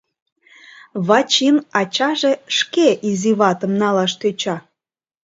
[1.07, 4.57] Вачин ачаже шке изиватым налаш тӧча...